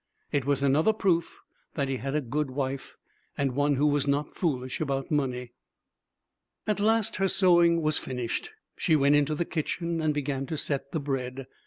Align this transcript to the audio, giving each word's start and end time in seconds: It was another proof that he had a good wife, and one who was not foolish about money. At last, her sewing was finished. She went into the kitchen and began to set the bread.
It 0.31 0.45
was 0.45 0.63
another 0.63 0.93
proof 0.93 1.41
that 1.75 1.87
he 1.87 1.97
had 1.97 2.15
a 2.15 2.21
good 2.21 2.49
wife, 2.49 2.97
and 3.37 3.51
one 3.51 3.75
who 3.75 3.85
was 3.85 4.07
not 4.07 4.33
foolish 4.35 4.81
about 4.81 5.11
money. 5.11 5.51
At 6.65 6.79
last, 6.79 7.17
her 7.17 7.27
sewing 7.27 7.83
was 7.83 7.99
finished. 7.99 8.49
She 8.75 8.95
went 8.95 9.13
into 9.15 9.35
the 9.35 9.45
kitchen 9.45 10.01
and 10.01 10.11
began 10.11 10.47
to 10.47 10.57
set 10.57 10.91
the 10.91 10.99
bread. 10.99 11.45